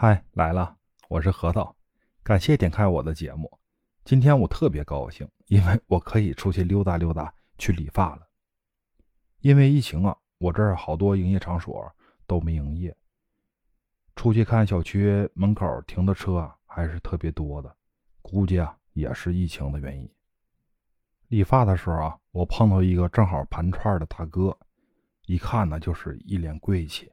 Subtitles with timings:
[0.00, 0.76] 嗨，来了，
[1.08, 1.74] 我是核桃，
[2.22, 3.50] 感谢点开我的节目。
[4.04, 8.22] 今天我特别高兴，因为我可以出去溜达溜达，去理发了。
[9.40, 11.92] 因为疫情啊，我这儿好多营业场所
[12.28, 12.96] 都没营业。
[14.14, 17.76] 出去看小区门口停的车啊，还是特别多的，
[18.22, 20.08] 估计啊也是疫情的原因。
[21.26, 24.56] 理发的时候啊，我碰到一个正好盘串的大哥，
[25.26, 27.10] 一看呢就是一脸贵气，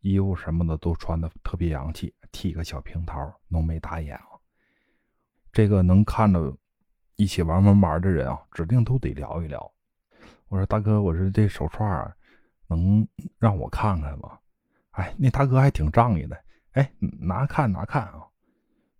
[0.00, 2.14] 衣服什么的都穿的特别洋气。
[2.32, 4.38] 剃个小平头，浓眉大眼啊！
[5.52, 6.56] 这个能看着
[7.16, 9.72] 一起玩玩玩的人啊，指定都得聊一聊。
[10.48, 12.14] 我说大哥，我说这手串啊，
[12.68, 13.06] 能
[13.38, 14.38] 让我看看吗？
[14.92, 18.26] 哎，那大哥还挺仗义的，哎，拿看拿看啊！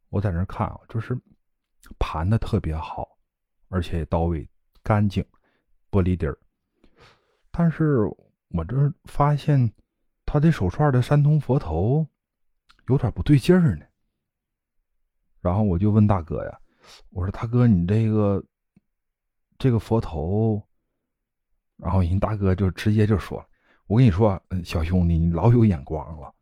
[0.08, 1.16] 我在那看啊，就是
[1.98, 3.08] 盘的特别好，
[3.68, 4.48] 而且到位
[4.82, 5.24] 干净，
[5.90, 6.38] 玻璃底儿。
[7.50, 8.04] 但是
[8.48, 9.72] 我这发现
[10.24, 12.06] 他这手串的三通佛头。
[12.88, 13.84] 有点不对劲儿呢，
[15.40, 16.58] 然后我就问大哥呀，
[17.10, 18.42] 我说大哥，你这个
[19.58, 20.62] 这个佛头，
[21.76, 23.44] 然后人大哥就直接就说
[23.86, 26.32] 我跟你说，小兄弟，你老有眼光了，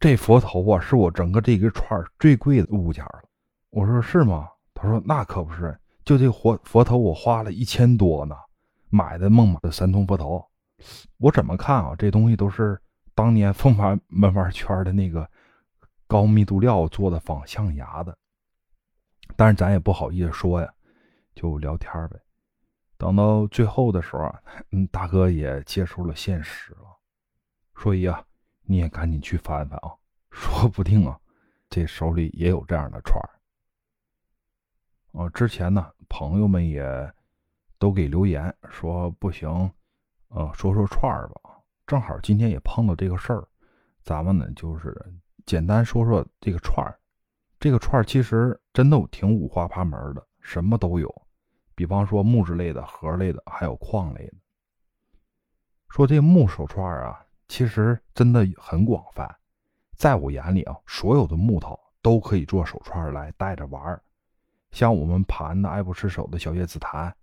[0.00, 3.22] 这佛头啊，是我整个这个串最贵的物件了。
[3.68, 4.48] 我说是吗？
[4.72, 8.34] 他说那可不是，就这佛佛头，我花了一千多呢，
[8.88, 10.42] 买的孟买的三通佛头。
[11.18, 11.94] 我怎么看啊？
[11.98, 12.80] 这东西都是
[13.14, 15.28] 当年凤凰门玩圈的那个。
[16.06, 18.16] 高密度料做的仿象牙的，
[19.36, 20.74] 但是咱也不好意思说呀，
[21.34, 22.20] 就聊天呗。
[22.96, 26.86] 等到最后的时候啊，嗯，大哥也接受了现实了，
[27.74, 28.24] 所以啊，
[28.62, 29.90] 你也赶紧去翻翻啊，
[30.30, 31.18] 说不定啊，
[31.68, 33.30] 这手里也有这样的串儿。
[35.30, 37.12] 之前呢，朋友们也
[37.78, 39.48] 都给留言说不行，
[40.28, 41.40] 呃，说说串儿吧。
[41.86, 43.46] 正好今天也碰到这个事儿，
[44.02, 44.94] 咱们呢就是。
[45.46, 46.98] 简单说说这个串儿，
[47.60, 51.22] 这个串儿其实真的挺五花八门的，什么都有。
[51.74, 54.34] 比方说木质类的、盒类的，还有矿类的。
[55.90, 59.28] 说这木手串啊，其实真的很广泛。
[59.96, 64.02] 在我眼里啊，所有的木头都可以做手串来戴着玩儿。
[64.70, 67.14] 像我们盘的爱不释手的小叶紫檀、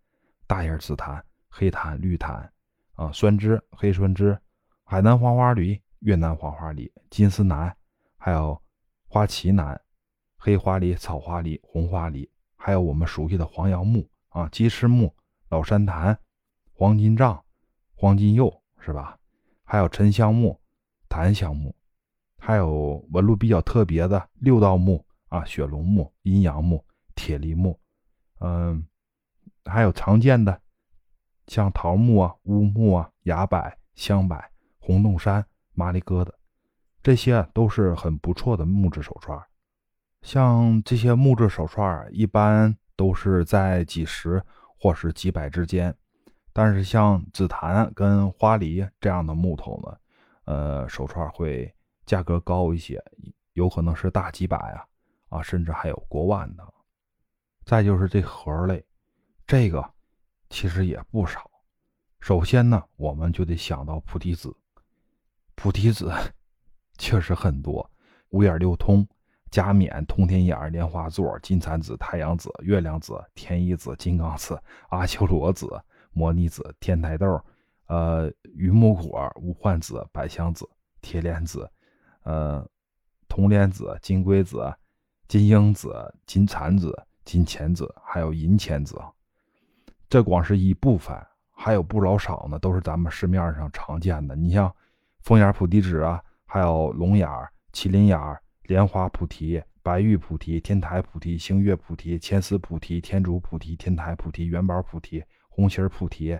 [0.48, 2.50] 大叶紫檀、黑檀、绿檀
[2.94, 4.40] 啊，酸枝、黑酸枝、
[4.84, 7.76] 海南黄花梨、越南黄花梨、金丝楠。
[8.24, 8.62] 还有
[9.08, 9.82] 花旗楠、
[10.38, 15.12] 黑花梨、草花梨、红花梨，还有我们熟悉的黄杨木啊、鸡翅木、
[15.50, 16.16] 老山檀、
[16.72, 17.44] 黄金杖、
[17.96, 19.18] 黄金柚，是吧？
[19.64, 20.62] 还有沉香木、
[21.10, 21.76] 檀香木，
[22.38, 27.80] 还有纹路比较特别的六道木啊、雪龙木、阴阳木、铁梨木，
[28.40, 28.86] 嗯，
[29.66, 30.62] 还有常见的
[31.48, 33.60] 像桃木啊、乌木啊、崖柏、
[33.96, 34.40] 香柏、
[34.78, 35.44] 红洞杉、
[35.74, 36.32] 麻里疙瘩。
[37.04, 39.42] 这些都是很不错的木质手串，
[40.22, 44.44] 像这些木质手串一般都是在几十
[44.78, 45.96] 或是几百之间，
[46.54, 49.98] 但是像紫檀跟花梨这样的木头呢，
[50.46, 51.74] 呃，手串会
[52.06, 53.04] 价格高一些，
[53.54, 54.86] 有可能是大几百啊，
[55.30, 56.64] 啊，甚至还有过万的。
[57.66, 58.86] 再就是这盒类，
[59.48, 59.84] 这个
[60.50, 61.50] 其实也不少。
[62.20, 64.56] 首先呢，我们就得想到菩提子，
[65.56, 66.14] 菩提子。
[67.02, 67.90] 确实很多，
[68.30, 69.06] 五眼六通、
[69.50, 74.56] 加冕、通天眼、莲花座、金蝉子、太阳子、月亮子、天一子、金刚子、
[74.90, 75.68] 阿修罗子、
[76.14, 77.42] 摩尼子、天台豆、
[77.88, 80.70] 呃榆木果、无患子、百香子、
[81.02, 81.68] 铁莲子、
[82.22, 82.64] 呃
[83.28, 84.72] 铜莲子、金龟子、
[85.28, 86.96] 金鹰子、金蝉子、
[87.26, 89.02] 金钱子，还有银钱子。
[90.08, 91.18] 这光是一部分，
[91.52, 94.36] 还有不老少呢，都是咱们市面上常见的。
[94.36, 94.72] 你像
[95.24, 96.24] 凤眼菩提子啊。
[96.54, 106.38] 还有龙眼儿、麒麟眼儿、莲花菩提、白玉菩提、天台菩提、星月菩提、千丝菩提、天竺菩提、天台菩提、元宝菩提、红心菩提，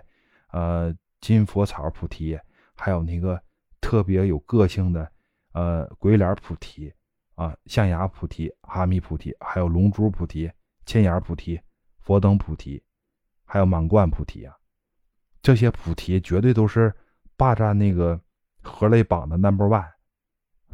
[0.50, 2.38] 呃，金佛草菩提，
[2.76, 3.42] 还有那个
[3.80, 5.10] 特别有个性的，
[5.52, 6.92] 呃，鬼脸菩提
[7.34, 10.52] 啊，象牙菩提、哈密菩提，还有龙珠菩提、
[10.84, 11.58] 千眼菩提、
[12.00, 12.84] 佛灯菩提，
[13.46, 14.54] 还有满贯菩提啊，
[15.40, 16.94] 这些菩提绝对都是
[17.34, 18.20] 霸占那个
[18.60, 19.88] 盒类榜的 number one。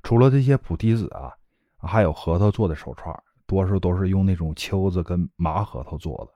[0.08, 1.36] 除了这些菩提子啊，
[1.76, 3.14] 还有核桃做的手串，
[3.46, 6.32] 多数都是用那种秋子跟麻核桃做的。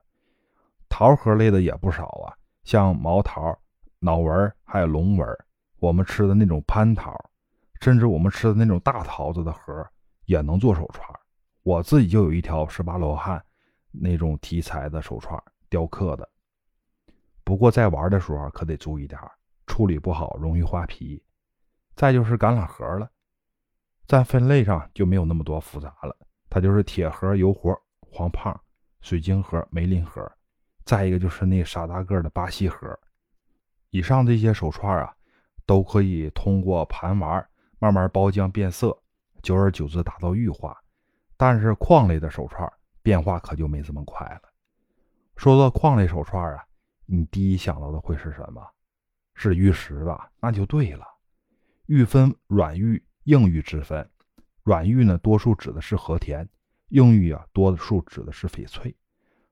[0.87, 3.51] 桃核类的也不少啊，像毛桃、
[3.97, 5.27] 脑纹还有龙纹，
[5.79, 7.19] 我们吃的那种蟠桃，
[7.81, 9.83] 甚至我们吃的那种大桃子的核
[10.25, 11.09] 也能做手串。
[11.63, 13.43] 我自己就有一条十八罗汉
[13.89, 16.29] 那种题材的手串，雕刻的。
[17.43, 19.19] 不过在玩的时候可得注意点，
[19.65, 21.19] 处理不好容易画皮。
[21.95, 23.09] 再就是橄榄核了。
[24.07, 26.15] 在分类上就没有那么多复杂了，
[26.49, 28.59] 它就是铁盒、油盒、黄胖、
[29.01, 30.29] 水晶盒、梅林盒，
[30.85, 32.99] 再一个就是那傻大个的巴西盒。
[33.89, 35.15] 以上这些手串啊，
[35.65, 37.47] 都可以通过盘玩
[37.79, 38.97] 慢慢包浆变色，
[39.41, 40.77] 久而久之达到玉化。
[41.37, 42.71] 但是矿类的手串
[43.01, 44.41] 变化可就没这么快了。
[45.35, 46.63] 说到矿类手串啊，
[47.05, 48.65] 你第一想到的会是什么？
[49.35, 50.31] 是玉石吧？
[50.39, 51.05] 那就对了。
[51.87, 54.09] 玉分软玉、硬玉之分，
[54.63, 56.45] 软玉呢，多数指的是和田；
[56.89, 58.95] 硬玉啊，多数指的是翡翠。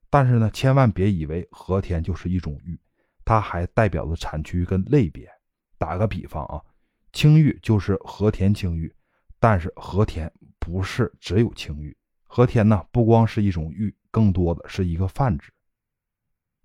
[0.10, 2.78] 但是呢，千万别以为和田就是一种玉，
[3.24, 5.30] 它还代表着产区跟类别。
[5.78, 6.62] 打个比方啊，
[7.14, 8.94] 青玉就是和田青玉，
[9.40, 11.96] 但是和田不是只有青玉，
[12.26, 15.52] 和田呢不光是一种玉，更多的是一个泛指。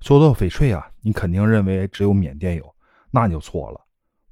[0.00, 2.74] 说到翡翠啊，你肯定认为只有缅甸有，
[3.10, 3.86] 那就错了。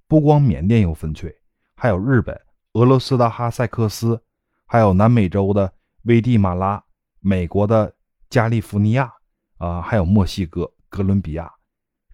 [0.07, 1.35] 不光缅甸有翡翠，
[1.77, 2.39] 还有日本、
[2.75, 4.21] 俄罗斯的哈萨克斯，
[4.67, 5.73] 还有南美洲的
[6.03, 6.85] 危地马拉、
[7.21, 7.95] 美国的
[8.29, 9.13] 加利福尼亚
[9.59, 11.49] 啊，还有墨西哥、哥伦比亚，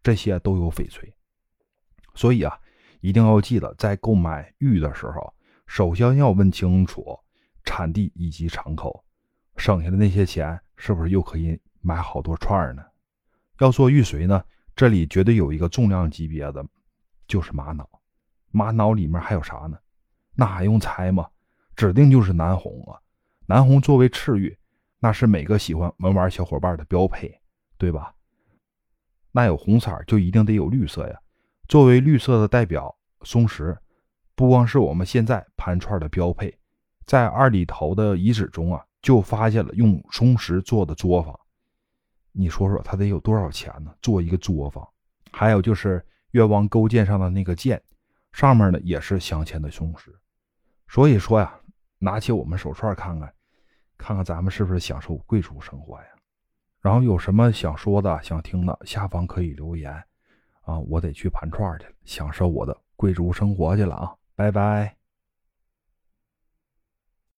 [0.03, 1.11] 这些都有翡翠。
[2.15, 2.59] 所以啊，
[3.01, 5.33] 一定要记得在购买玉的时候，
[5.67, 7.19] 首先要问清楚
[7.65, 9.03] 产地以及敞口，
[9.57, 12.83] 省下的那些钱是不是又可以买好多串呢？
[13.61, 14.45] 要说玉髓呢，
[14.77, 16.63] 这里绝对有一个重量级别的。
[17.27, 17.89] 就是玛瑙，
[18.51, 19.79] 玛瑙里面还有啥呢？
[20.35, 21.29] 那还用猜吗？
[21.77, 22.99] 指定就是南红啊！
[23.47, 24.57] 南红作为赤玉，
[24.99, 27.41] 那是每个喜欢文玩小伙伴的标配，
[27.77, 28.15] 对吧？
[29.33, 31.19] 那有红色就一定得有绿色呀。
[31.69, 33.77] 作为绿色的代表，松石
[34.35, 36.57] 不光是我们现在盘串的标配，
[37.07, 41.39] 在二里头的遗址中啊，就发现了用松石做的作坊。
[42.33, 43.95] 你说说，他得有多少钱呢？
[44.01, 44.87] 做一个作坊，
[45.33, 46.05] 还有就是。
[46.33, 47.83] 越王勾践上的那个剑，
[48.33, 50.15] 上面呢也是镶嵌的松石。
[50.89, 51.55] 所以说呀，
[51.99, 53.33] 拿起我们手串看看，
[53.97, 56.07] 看看咱们是不是享受贵族生活呀？
[56.81, 59.93] 然后有什么想说的、想听的，下方可以留言
[60.63, 60.79] 啊！
[60.79, 64.15] 我得去盘串去了，享受我的贵族生活去了啊！
[64.35, 65.00] 拜拜。